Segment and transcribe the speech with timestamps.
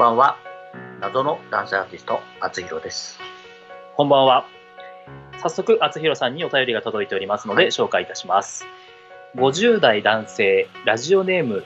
[0.00, 0.38] ばんは
[1.02, 3.18] 謎の男性アーティストあつひろです
[3.98, 4.46] こんばんは。
[5.42, 8.64] 早速、あつひろさんにお便りが届いておりますので、紹介いたします。
[9.36, 11.64] 50代男性、ラジオネーム、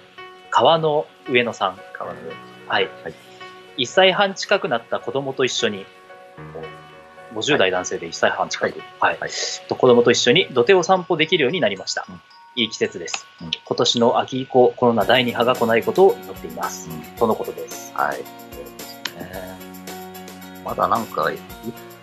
[0.51, 1.79] 川の上野さん。
[1.93, 2.19] 川の
[2.67, 2.89] はい。
[3.05, 3.15] はい
[3.77, 5.87] 1歳半近くなった子供と一緒に、
[7.37, 9.31] 50代男性で1歳半近く、はいはい
[9.69, 12.05] と子供と一緒に土手を散歩できるようになりました。
[12.09, 12.21] うん
[12.57, 16.89] いい季節です、うん今年の秋以降、コロナ第2波が来ないことを祈っています。
[16.89, 17.01] うん。
[17.17, 17.93] とのことです。
[17.95, 18.17] はい。
[18.17, 19.59] そうですね
[20.65, 21.39] まだなんかい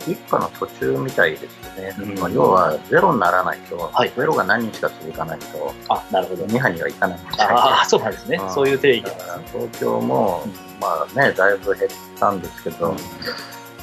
[0.08, 2.20] 一家の途中みたいですよね、うん。
[2.20, 4.12] まあ要はゼロにならないと、はい。
[4.16, 6.46] ゼロが何日か続かないとあ、なるほど。
[6.46, 7.20] 2波にはいかない。
[7.30, 8.38] みたいああ、そうなんですね。
[8.42, 8.54] うん。
[8.54, 10.52] そういう定義だから東京も、うん。
[10.82, 12.98] まあねだいぶ減ったんですけど、うん。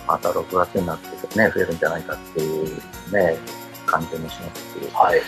[0.06, 2.66] また6月になってね増えるんじゃないかっていう
[3.12, 3.38] ね
[3.86, 5.20] 感じもしますし、はい。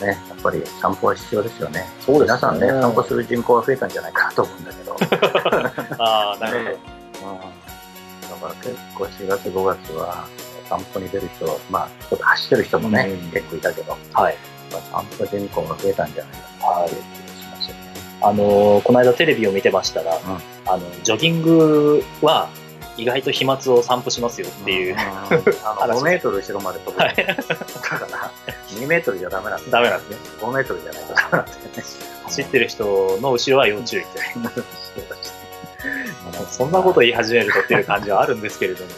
[0.00, 1.86] ね、やっぱり散歩は必要ですよね。
[2.00, 4.96] そうですね皆さんね、散歩する人口が増えたんじゃないかなと思うんだけど。
[6.02, 6.70] ああ、なるほど。
[6.70, 6.76] ね
[7.22, 10.26] うん、だから結構4月、5月は
[10.68, 14.36] 散歩に出る人、まあ、ちょっと走ってる人もね、うん結構いたけど、はい。
[14.72, 17.80] まあ散歩人口が増えたんじゃないかなという気がしますよね。
[18.22, 20.18] あのーこの間テレビを見てましたら、
[20.66, 22.48] あの、ジョギングは
[22.96, 26.98] 意外と飛沫を散歩しますよっていう、 んあの5メートル後ろまで飛ぶ。
[27.02, 27.36] はいだか
[28.10, 28.30] ら、
[28.68, 30.30] 2メートルじゃダメなんだダメなんですね。
[30.40, 31.84] 5メートルじゃないとダメなんだよね。
[32.24, 32.84] 走ってる人
[33.20, 34.24] の後ろは要注意という。
[36.50, 38.90] そんなこと言い始めるとっていう感じはあるんですけれども。
[38.90, 38.96] そ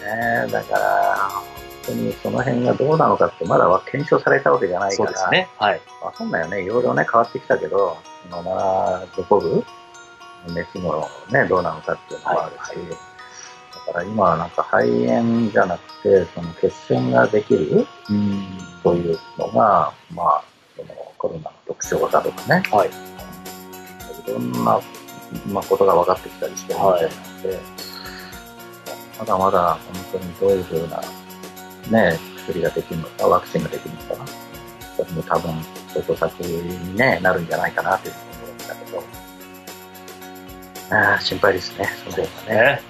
[0.00, 0.52] うだね。
[0.52, 1.42] だから、本
[1.86, 5.48] 当にその辺がどうなのかって、まだは検証されたわけじゃないから、そうですね。
[5.58, 5.80] はい。
[6.02, 6.62] わかんないよね。
[6.62, 7.98] いろいろね、変わってきたけど、
[8.30, 9.64] そのな、どこ部
[10.48, 13.12] 熱もね、どうなのかっていうのもあるし、はい
[13.86, 18.58] だから今はなんか肺炎じゃなくて、その血栓ができるうん。
[18.82, 20.44] というのが、まあ、
[20.76, 22.88] そのコロナの特徴だとかね、はい。
[22.88, 24.80] いろんな、
[25.48, 27.60] まあ、ことが分かってきたりしてるみたいなので、
[29.18, 29.78] まだまだ
[30.10, 31.00] 本当にどういうふうな、
[31.90, 34.26] ね、薬ができるのか、ワクチンができるのか、
[34.96, 35.54] それも多分、
[35.88, 39.21] 相当先に、ね、なるんじゃないかなというふうに思うんだけど、
[40.92, 42.70] あー心配ですね、その辺はね。
[42.72, 42.82] ね。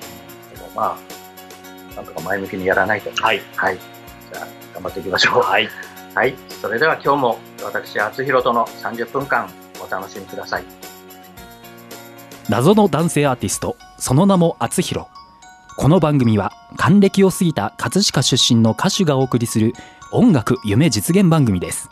[0.54, 0.98] でもま
[1.92, 3.16] あ、なんとか前向きにやらないとね。
[3.20, 3.40] はい。
[3.56, 3.78] はい。
[4.32, 5.42] じゃあ、頑張っていきましょう。
[5.42, 5.68] はい。
[6.14, 6.34] はい。
[6.60, 9.48] それでは今日も私、厚弘との30分間
[9.80, 10.64] お楽しみください。
[12.48, 15.06] 謎の男性アーティストその名も厚弘
[15.76, 19.72] この番組は還暦を過ぎた葛飾出身の歌手がお送りする
[20.10, 21.88] 音楽夢実現番組です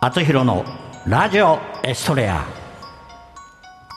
[0.00, 0.64] 厚弘の
[1.06, 2.57] ラジオエストレア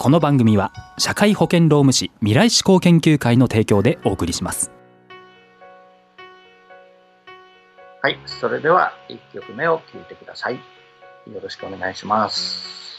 [0.02, 4.72] この番組は社会保険労務士未来志向研究会の提供でお送りします
[8.02, 8.20] はい。
[8.26, 10.56] それでは1曲目を聴いてください。
[10.56, 12.91] よろしくお願いします。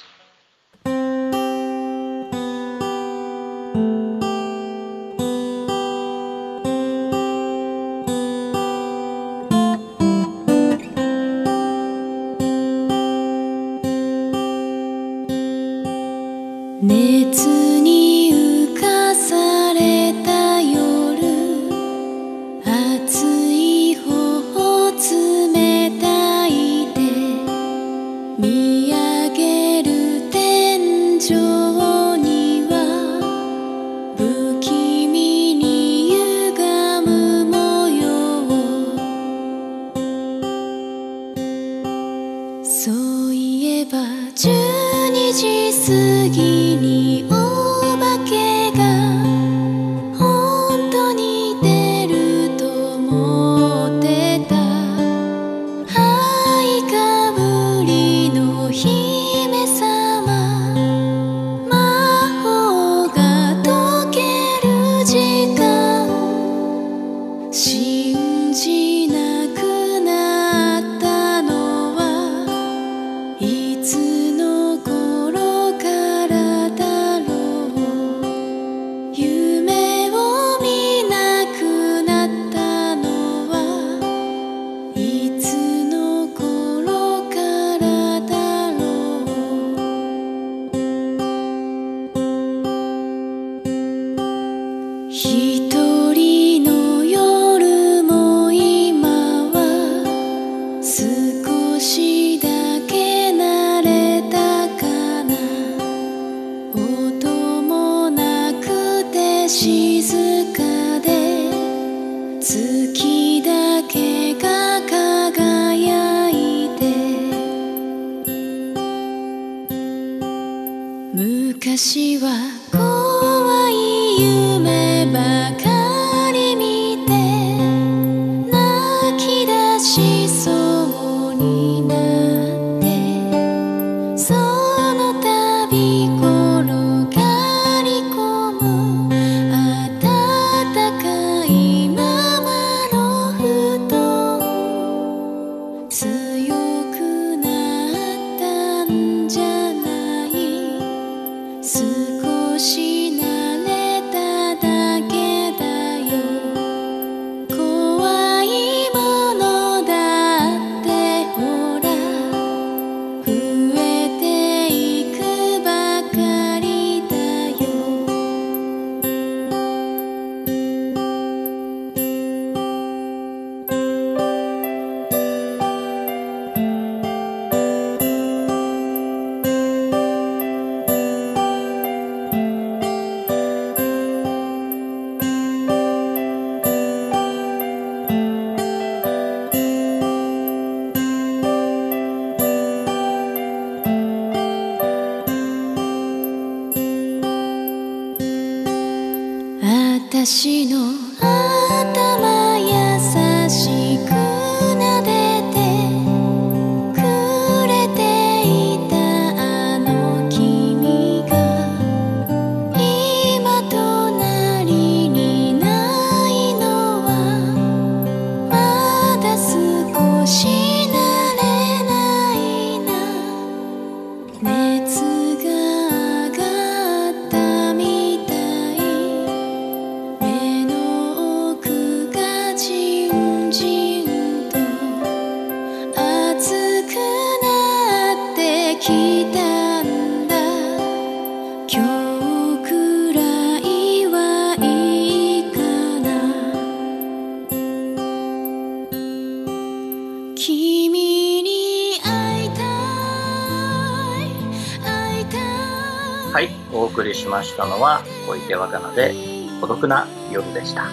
[257.22, 259.14] しましたのは小池若菜で
[259.60, 260.88] 孤独な夜でした。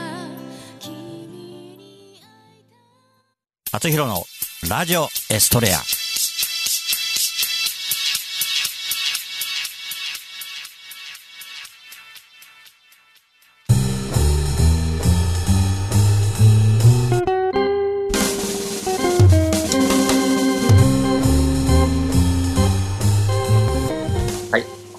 [3.71, 4.23] 厚弘の
[4.69, 5.98] ラジオエストレア。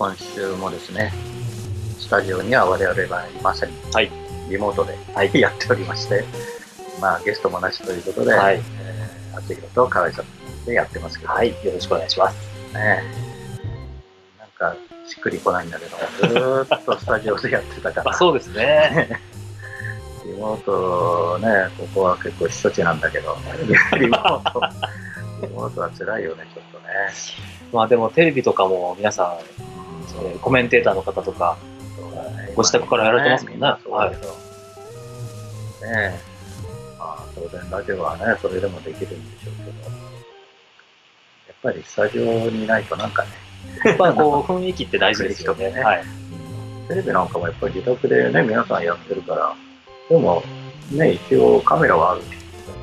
[0.01, 1.13] 今週もですね、
[1.99, 3.71] スタジオには我々はいません。
[3.93, 4.11] はい
[4.49, 6.25] リモートで、はいやっておりまして、
[7.03, 12.73] まあゲストもなしということで、はいえー、厚弘と河合さんでやってますけど、はい、よろしくお願いします。
[12.73, 13.03] ね
[14.39, 14.75] なんか
[15.07, 15.99] しっくりこないんだけど、
[16.29, 19.21] ずーっとスタジオでやってたから、あ そうですね。
[20.25, 23.37] リモートね、ここは結構避暑地なんだけど、
[24.01, 24.63] リモート、
[25.43, 26.95] リモートは辛いよね、ちょっとね。
[27.71, 29.71] まあでもテレビとかも皆さん
[30.19, 31.57] えーコメンテーターの方とか、
[32.57, 34.29] ご自宅からやられてますもんねそうだけど。
[34.29, 34.35] ね
[35.87, 36.19] え。
[36.99, 39.95] まあ、当然ラジオはね、それでもできるんでしょうけど、や
[41.53, 43.29] っぱりスタジオにいないとなんかね、
[43.85, 45.71] やっぱこう雰囲気って大事ですよね。
[45.73, 46.05] ねはい。
[46.89, 49.55] テレビなんかもやっぱり自宅でね、皆さんやってるから、
[50.09, 50.43] でも、
[50.91, 52.23] ね、一応カメラはある。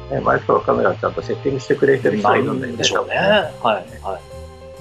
[0.10, 3.17] ね、マイクとかカメラちゃんとセッティングしてくれてる人まあいるんでしょうね。
[3.17, 4.01] はい。
[4.01, 4.37] はい。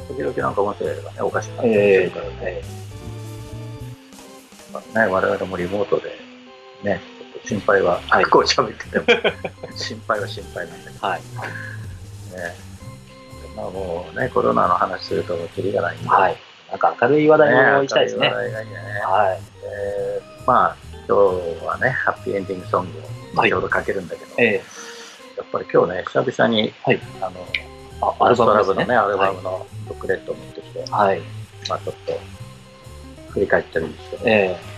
[0.09, 2.33] 時々なんか音声がね、おかしくなったりすえるからね。
[2.43, 2.63] え
[4.73, 6.13] まあね、我々もリモートで、
[6.83, 9.07] ね、ちょっと心配は、はいこう喋ってても、
[9.77, 11.21] 心配は心配なんだけど、はい。
[11.21, 12.55] ね。
[13.57, 16.37] まあもうね、コロナの話するともうキリがないんで、はい。
[16.71, 18.29] なんか明るい話題も行きたいですね。
[18.29, 18.77] 明るい話題がいいね。
[19.05, 19.41] はい。
[19.65, 20.77] えーまあ、
[21.09, 21.17] 今
[21.61, 23.03] 日はね、ハッピーエンディングソングを
[23.37, 24.63] はい後ほどかけるんだけど、え
[25.37, 27.47] やっぱり今日ね、久々に、はいあの、
[28.00, 28.95] アルバムですね。
[28.95, 31.21] アルバムのブックレットを持ってきて、はい。
[31.69, 32.21] まあちょっと
[33.31, 34.76] 振り返ってるんですけど、やええ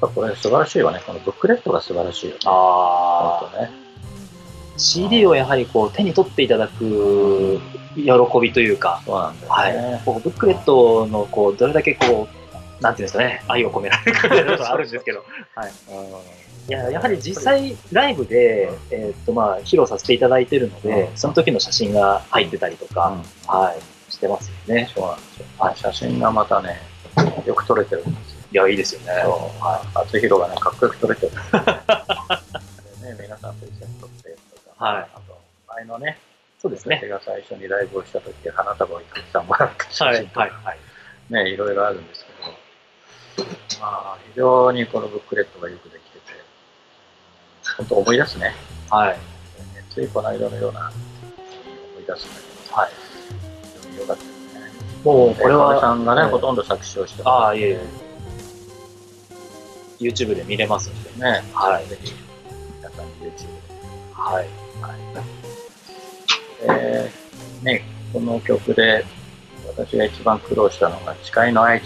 [0.00, 2.38] ぱこれ素晴らしいわね、このブックレットが素晴らしいよね。
[2.38, 2.40] ね。
[2.46, 3.68] あ、
[4.78, 7.60] CD をやはりこう手に取っていただく
[7.94, 9.52] 喜びというか、そうなんだよね。
[9.52, 10.04] はい。
[10.04, 12.28] こうブックレットのこうどれだけこ
[12.80, 15.72] う、なんていうんですかね、愛を込められるかみたいなことがあるんですけど、はい。
[16.68, 24.90] いや、やはり実際ライブで、えーっとまあ披露させていただいてるので、うんその時の写真が入ってたりとうんか、はい、してますよね。
[24.94, 25.46] そうなんですよ。
[25.58, 26.80] はい写真がまたね、
[27.46, 28.40] よく撮れてるんですよ。
[28.52, 29.12] いや、いいですよね。
[29.12, 29.98] はい。
[29.98, 31.32] 厚弘がね、かっこよく撮れてる。
[33.02, 35.38] ね、皆さんと一緒に撮ってとか、はいあと、
[35.68, 36.18] 前のね、
[36.60, 37.00] そうですね。
[37.02, 40.78] 私が最初にライブをした時、花束をたくさんもらった写はい、真とか、はい、はい。
[41.30, 42.26] ね、いろいろあるんです
[43.36, 43.50] けど、
[43.80, 45.99] まあ、非常にこのブックレットがよくでき
[47.76, 48.54] 本当思い出すね。
[48.90, 49.18] はい。
[49.92, 52.90] ついこの間のような思い出すんだけど、はい。
[53.82, 54.60] 非常に良かったですね。
[55.04, 57.80] もう、これは、さんがね、ええほとんど作詞をしてああ、いえいえ。
[60.00, 61.24] YouTube で見れますんで。
[61.24, 62.12] ね、はいぜひ、
[62.78, 63.34] 皆さん YouTube で。
[64.12, 64.46] はい。
[66.62, 69.04] えーね、この曲で
[69.66, 71.84] 私が一番苦労したのが誓いの合図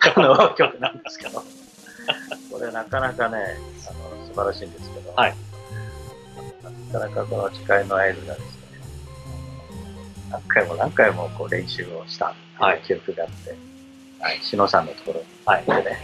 [0.20, 1.42] の曲なんですけど、
[2.50, 3.56] これなかなかね、
[3.88, 5.34] あの素晴らしいんですけど、はい
[6.92, 8.80] なかなかこの誓いの合図がですね、
[10.30, 13.54] 何回も何回もこう練習をしたはい記憶があって、
[14.20, 15.64] はい、篠さんのところにはい。
[15.66, 15.98] 行ってね、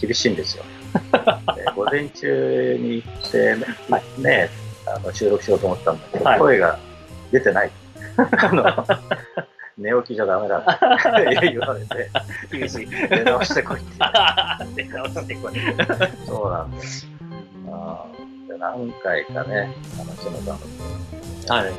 [0.00, 0.64] 厳しいんですよ。
[1.54, 3.66] で午前中に行ってね、
[4.18, 4.50] ね
[4.86, 6.78] あの収録しようと思ったんだけど、はい声が
[7.30, 7.70] 出てない。
[9.78, 12.10] 寝起きじゃダメだって 言われて、
[12.50, 12.86] 厳しい。
[12.86, 14.84] 出直してこいって。
[14.84, 15.52] 出直してこい。
[16.26, 17.11] そうなんです。
[17.72, 20.52] あーで何回かね、あの、篠さんの、
[21.48, 21.72] はい。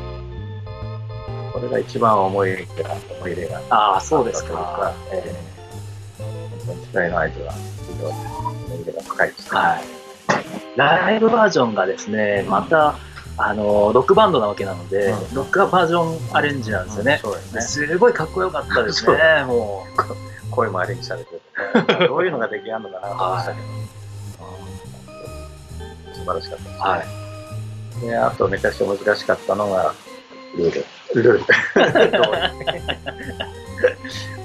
[1.53, 4.93] これが一番思い入れが、思い入れが、ああ、そうですか。
[5.11, 5.35] え
[6.65, 9.59] 本当に誓いの合図は非常に思い入れが深いですね。
[9.59, 9.83] はい。
[10.75, 12.95] ライブバージョンがですね、また、
[13.37, 17.19] あの、ロックバンドなわけなので、うんロックバージョンアレンジなんですよね。
[17.21, 17.61] そうですね。
[17.61, 20.33] すごいかっこよかったですね、 もう。
[20.53, 21.41] 声もアレンジされて
[22.07, 23.82] どういうのが出来上がるのかなと思ってたけど、うん
[26.23, 26.79] 素晴らしかったですね。
[26.79, 28.05] はい。
[28.07, 29.93] で、あとめちゃくちゃ難しかったのが、
[30.57, 31.23] ルール。
[31.23, 31.43] ルール。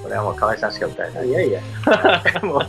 [0.03, 1.29] これはもう河合さんしか歌えない。
[1.29, 1.61] いやいや、
[2.43, 2.63] もう、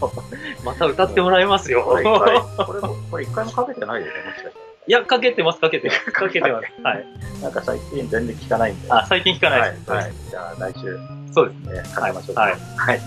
[0.66, 1.84] また歌ってもらいますよ。
[1.88, 4.54] これこれ一回もかけてないよね、もしかし
[4.88, 6.12] いや、かけてます、かけてます。
[6.12, 6.66] かけてます。
[6.84, 6.98] はい。
[6.98, 7.44] て。
[7.44, 8.92] なんか最近全然聞かないんで。
[8.92, 9.92] あ、最近聞かないです。
[9.92, 10.04] はい。
[10.04, 10.14] はい。
[10.30, 11.00] じゃあ来週、
[11.34, 11.84] そうです。
[11.84, 12.42] ね、かけましょうか。
[12.42, 12.58] はい。
[12.76, 13.02] はい。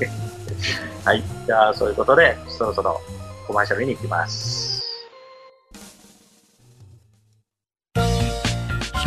[1.05, 1.23] はい。
[1.47, 3.01] じゃあそういうことで、そろそろ
[3.47, 4.82] コマーシャルに行きます。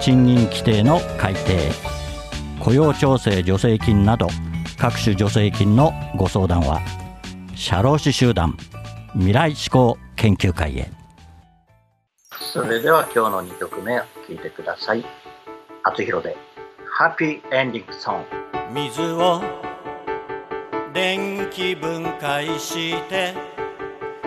[0.00, 1.70] 賃金規定の改定
[2.60, 4.28] 雇用調整助成金など
[4.78, 6.80] 各種助成金のご相談は
[7.54, 8.56] 社労士集団
[9.14, 10.90] 未来志向研究会へ
[12.56, 15.04] それでは今日の2曲目聴いてください。
[15.82, 16.34] 厚弘で、
[16.90, 18.24] ハッピーエンディングソン
[18.72, 18.80] グ。
[18.80, 19.42] 水を
[20.94, 23.34] 電気分解して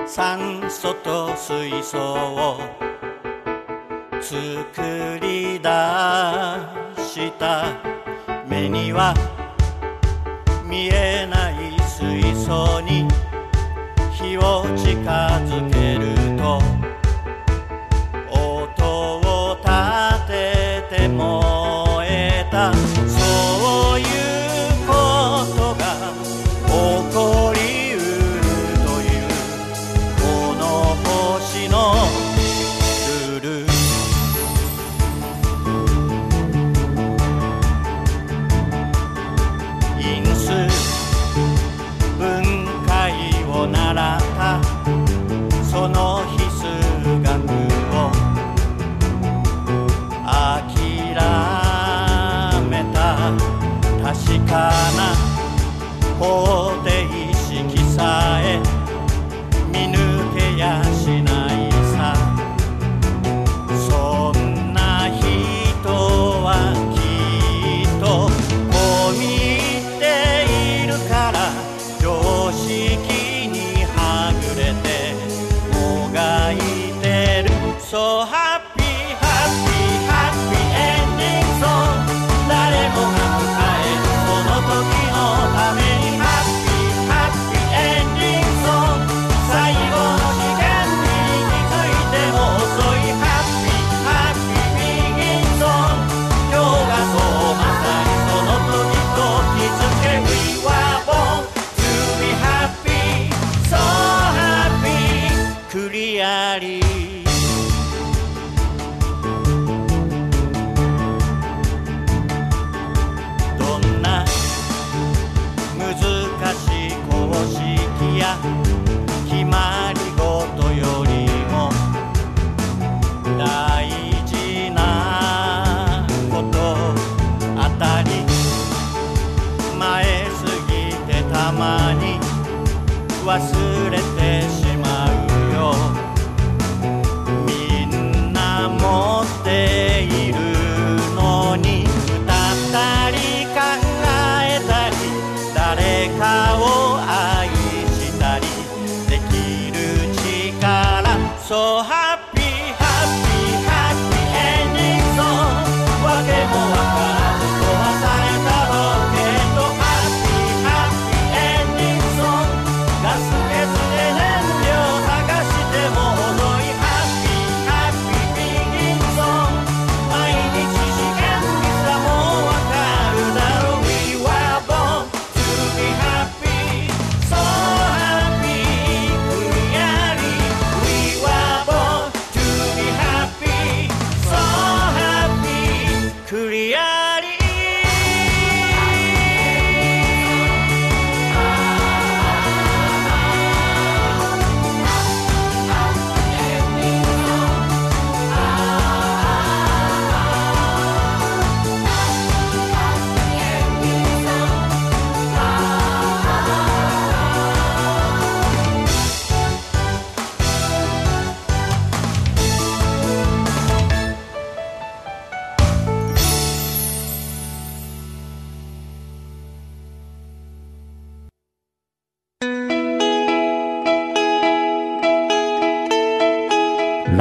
[0.05, 2.59] 酸素と水素を
[4.21, 7.65] 作り出した。
[8.47, 9.13] 目には
[10.65, 13.05] 見えない水槽に
[14.11, 14.95] 火を近
[15.45, 16.18] づける。
[43.99, 44.68] 分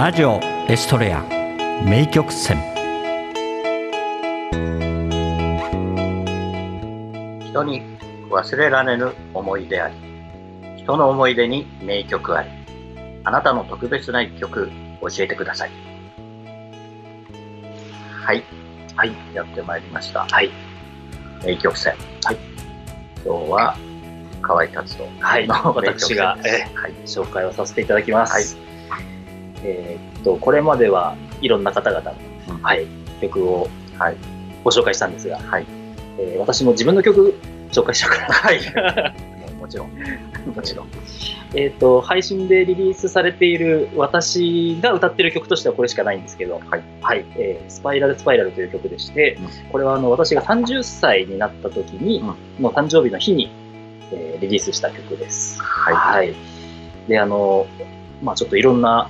[0.09, 1.23] ラジオエストレア
[1.85, 2.57] 名曲選
[7.45, 7.83] 人に
[8.31, 9.97] 忘れられぬ思い出あり。
[10.79, 12.49] 人の思い出に名曲あり。
[13.25, 14.71] あなたの特別な一曲
[15.03, 15.71] 教えてください。
[18.25, 18.43] はい。
[18.97, 19.13] はい。
[19.35, 20.21] やってまいりました。
[20.21, 20.51] はい。
[21.45, 21.93] 名曲戦。
[22.25, 22.39] はい。
[23.27, 23.77] 今日は
[24.41, 25.47] 河合達人はい。
[25.47, 26.93] の名曲私が、はい。
[27.05, 28.57] 紹介をさせていただきます。
[29.65, 32.17] えーっと、これまではいろんな方々の、
[32.49, 32.87] うんはい、
[33.21, 33.69] 曲を
[33.99, 34.17] はい
[34.65, 35.67] ご紹介したんですが、はい
[36.19, 37.35] えー私も自分の曲
[37.71, 38.35] 紹介しようかな。
[38.35, 38.61] はい
[39.59, 39.91] もちろん
[40.55, 40.87] もちろん
[41.55, 46.61] えーっと、配信でリリースされている私が歌ってる曲としてはこれしかないんですけど、
[47.01, 47.25] はい。
[47.37, 52.23] えースパイラルスパイラルという曲でして、うんこれはあの私が30歳になった時に、
[52.61, 53.51] の誕生日の日に、
[54.13, 55.59] えーリリースした曲です。
[55.63, 56.35] はいはい。
[57.09, 57.67] で、あの、
[58.23, 59.09] まあちょっといろんな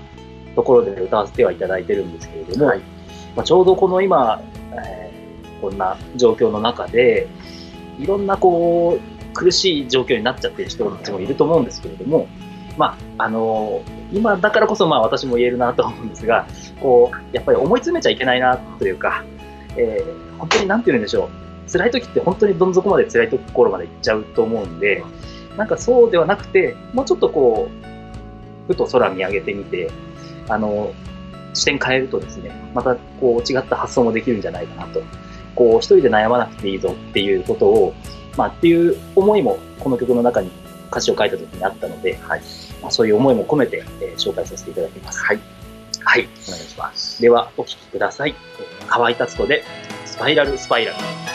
[0.58, 2.80] ところで歌わせてはいただいてるんですけれども、はい。
[3.36, 4.42] まあ、ちょうどこの今、
[4.72, 5.08] えー
[5.60, 7.26] こんな状況の中で、
[7.98, 12.28] いろんなこう、苦しい状況になっちゃってる人たちもいると思うんですけれども、
[12.76, 16.46] まあ、あの今だからこそまあ私も言えるなと思うんですが、
[16.80, 19.24] こう、やっぱり思い詰めちゃいけないなというか、
[19.76, 21.28] えー本当になんて言うんでしょ
[21.68, 25.02] う、辛い時って本当にどん底まで辛いところまで行っちゃうと思うんで、
[25.56, 29.90] なんかそうではなくて、もうちょっとこう、ふと空見上げてみて、
[30.48, 30.92] あの、
[31.54, 35.02] 視点変えるとですね、またこう違った発想もできるんじゃないかなと。
[35.54, 37.94] こう一人で悩まなくていいぞっていうことを、
[38.36, 40.50] まあっていう思いもこの曲の中に
[40.90, 42.42] 歌詞を書いた時にあったので、はい
[42.80, 45.24] まあ、そういう思いも込めて、えー紹介させていただきます。
[45.24, 45.40] はい
[46.04, 46.28] はい。
[46.48, 48.34] お願いしますではお聴きください。
[48.60, 49.64] えー河合達子で
[50.06, 51.27] スパイラルスパイラル。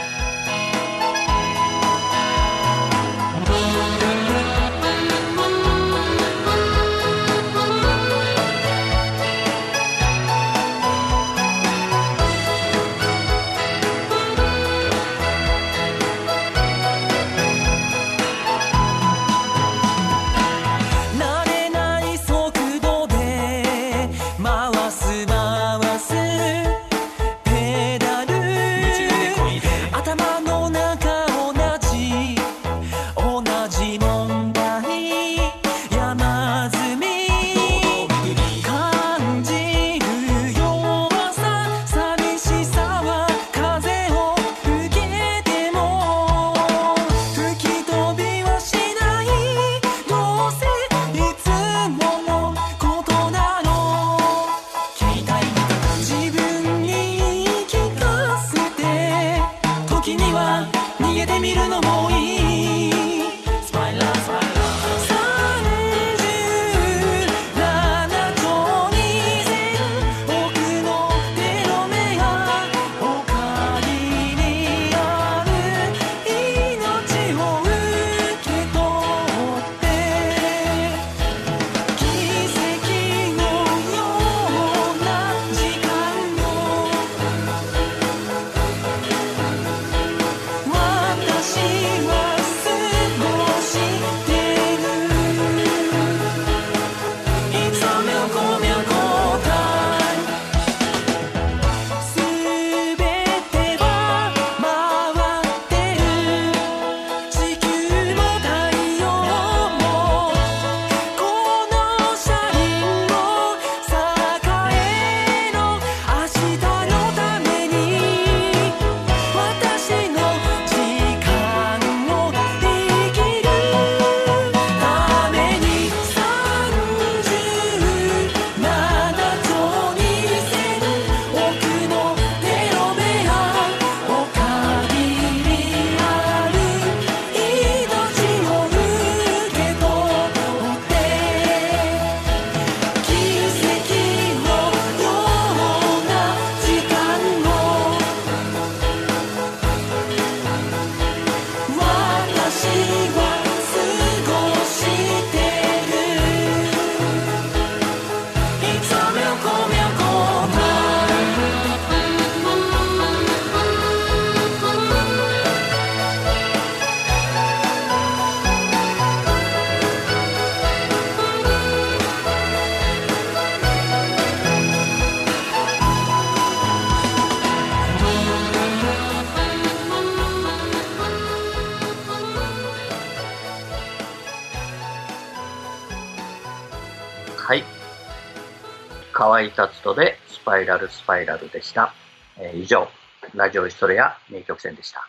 [189.14, 191.94] 河合達人でスパイラルスパイラルでした。
[192.38, 192.90] えー以上、
[193.36, 195.08] ラジオヒストレア名曲選でした。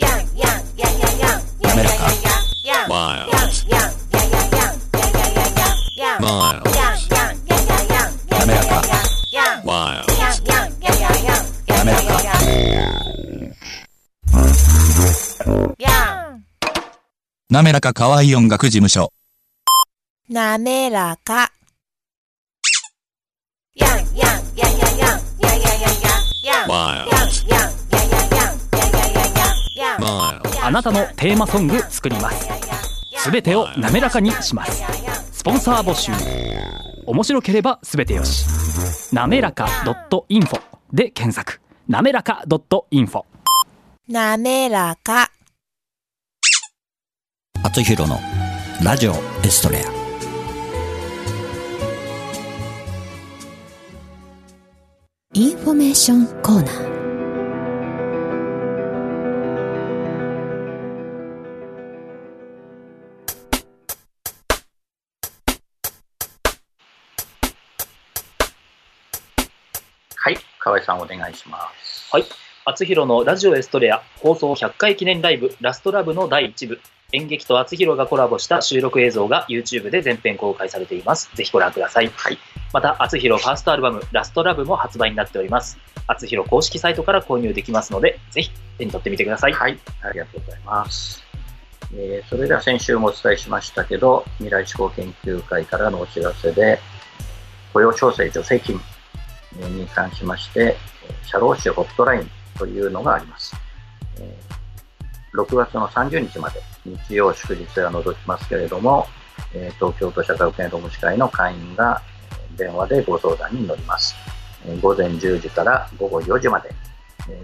[0.00, 2.06] 滑らか
[2.88, 3.30] Miles.
[6.18, 6.64] Miles.
[8.30, 8.82] 滑らか
[9.64, 10.06] Miles.
[11.68, 12.26] 滑らか
[17.48, 19.12] 滑らか可愛い音楽事務所。
[20.28, 21.52] なめらか。
[30.62, 32.48] あなたのテーマソング作ります。
[33.18, 34.82] すべてを滑らかにします。
[35.32, 36.10] スポンサー募集。
[37.06, 38.44] 面白ければすべてよし。
[39.14, 39.66] なめらか
[40.28, 40.60] .info
[40.92, 41.60] で検索。
[41.88, 42.44] なめらか
[42.90, 43.24] .info
[44.08, 45.30] なめらか。
[47.62, 48.18] 厚弘の
[48.82, 49.95] ラジオエストレア
[55.38, 56.96] インフォメーションコーナー。
[70.16, 72.08] はい、河合さんお願いします。
[72.10, 72.24] はい。
[72.64, 76.80] 厚弘のラジオエストレア放送100回記念ライブラストラブの第1部
[77.12, 81.28] 演劇と厚弘がコラボした収録映像が YouTube で全編公開されています。
[81.34, 82.10] ぜひご覧ください。
[82.16, 82.38] はい。
[82.72, 85.78] また、厚弘ファーストアルバムラストラブも発売になっております。
[86.06, 89.52] 厚弘公式サイトから購入できますので、ぜひ手に取ってみてください。
[89.52, 91.24] はい、ありがとうございます。
[91.94, 96.80] えーそれでは先週もお伝えしましたけど、未来志向研究会からのお知らせで、
[97.72, 98.80] 雇用調整助成金
[99.54, 100.76] に関しまして、
[101.24, 103.54] 社労士ホットラインというのがあります。
[104.20, 104.56] えー
[105.36, 109.06] 6月の30日まで日曜祝日は除きますけれども、
[109.52, 112.00] えー東京都社会保険労務士会の会員が
[112.56, 114.14] 電話でご相談に乗ります。
[114.80, 116.70] 午前10時から午後4時まで、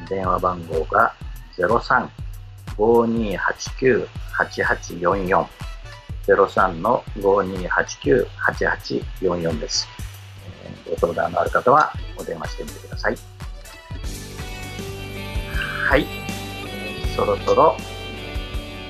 [0.09, 1.15] 電話番号が
[2.77, 5.47] 03-5289-8844
[6.27, 9.87] 03の5289-8844です、
[10.89, 13.17] ご相談のある方はお電話してみてください。
[15.89, 16.07] はい、
[17.15, 17.77] そろそろ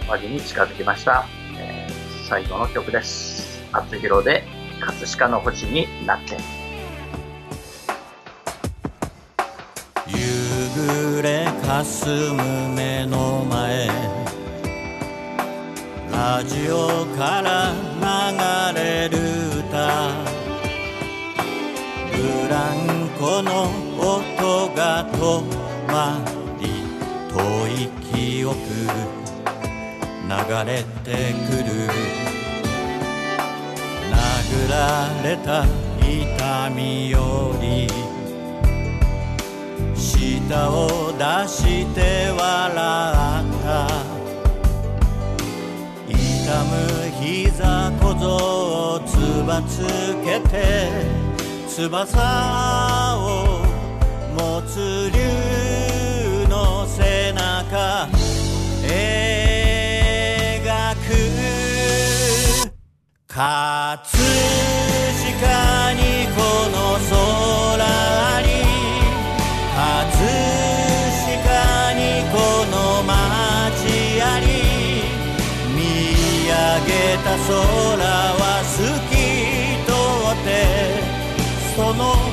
[0.03, 1.27] 終わりに近づきました、
[1.59, 1.93] えー
[2.33, 3.63] 最後の曲です。
[3.73, 4.43] 厚弘で
[4.85, 6.37] 葛飾の星になって。
[10.09, 10.17] 夕
[10.75, 13.87] 暮れかすむ目の前。
[16.11, 17.73] ラジオから
[18.75, 19.19] 流れる
[19.61, 20.11] 歌。
[22.11, 25.45] ブランコの音が止
[25.93, 26.19] ま
[26.61, 26.67] り
[27.31, 27.37] 遠
[27.69, 28.57] い記憶
[30.29, 30.31] 流
[30.67, 32.12] れてくる。
[34.69, 35.65] られた
[36.01, 37.87] 痛みより
[39.97, 43.89] 舌を出して笑った
[46.09, 46.19] 痛
[46.65, 46.73] む
[47.21, 48.27] 膝小僧
[48.95, 49.11] をつ
[49.47, 49.81] ばつ
[50.25, 50.53] けて
[51.69, 53.21] 翼を
[54.37, 55.22] 持つ竜
[63.35, 64.13] 葛飾
[65.95, 67.81] にこの空
[68.43, 68.61] に
[69.75, 70.21] 葛
[71.41, 72.37] 飾にこ
[72.71, 74.45] の街あり
[75.75, 75.81] 見
[76.45, 76.53] 上
[76.85, 77.57] げた空
[78.37, 78.77] は透
[79.09, 79.11] き
[79.87, 79.91] 通
[80.29, 80.47] って
[81.75, 82.32] その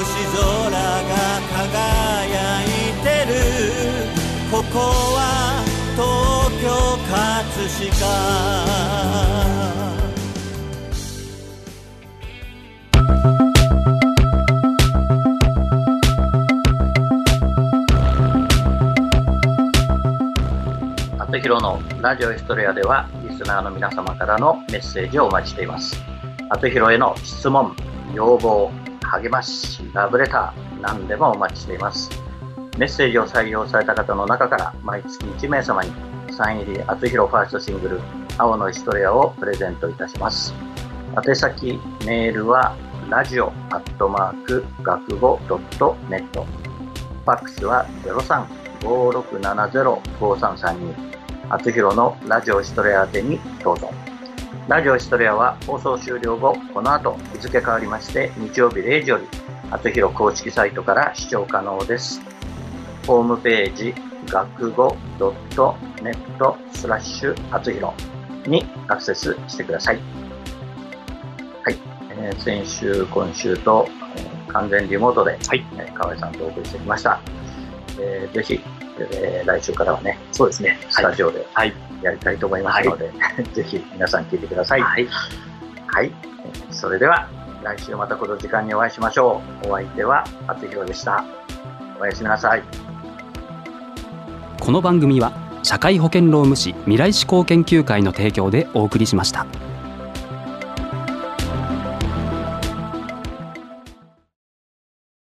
[0.00, 0.80] 星空が
[1.68, 2.64] 輝い
[3.04, 3.36] てる。
[4.50, 4.78] ここ
[5.12, 5.20] は
[5.94, 6.64] 東京
[7.04, 7.20] 葛
[7.68, 8.08] 飾。
[21.18, 26.00] 厚弘のラジオエストレアではリスナーの皆様からのメッセージをお待ちしています。
[26.48, 27.76] 厚弘への質問
[28.14, 28.72] 要望
[29.10, 32.08] 励ましラブレター何でもお待ちしています。
[32.78, 35.90] メッセージを採用された方の中から毎月1名様に
[36.30, 38.00] サイン入り厚弘ファーストシングル
[38.38, 40.54] 「青のエストレア」をプレゼントいたします。
[41.26, 42.76] 宛先メールは
[43.08, 46.46] ラジオアットマーク学語ドットネット。
[47.24, 47.84] ファックスは
[48.82, 50.94] 03-5670-5332
[51.50, 53.90] 厚弘のラジオシトレア宛てにどうぞ。
[54.70, 59.26] ラジオヒストリアは放送終了後、この後日付変わりまして日曜日0時より、
[59.68, 62.20] 厚弘公式サイトから視聴可能です。
[63.04, 63.92] ホームページ、
[64.26, 67.92] 学語 .net スラッシュ厚弘
[68.46, 69.96] にアクセスしてください。
[69.96, 70.02] は
[71.72, 71.76] い。
[72.10, 77.20] えー先週、今週と、えー完全リモートで、はいえー河合さんとお送りしてきました。
[77.98, 78.60] えーぜひ、
[79.12, 80.78] えー来週からはね、そうですね。
[80.90, 81.72] スタジオではい。
[82.02, 83.10] やりたいと思いますので、
[83.52, 84.80] ぜひ皆さん聞いてください。
[84.80, 85.06] はい。
[85.86, 86.12] はい。
[86.44, 87.28] えーそれでは、
[87.62, 89.68] 来週またこの時間にお会いしましょう。
[89.68, 91.24] お相手は、厚弘でした。
[92.00, 92.62] おやすみなさい。
[94.60, 95.32] この番組は
[95.62, 99.46] 社会保険労務士未来志向研究会の提供でお送りしました。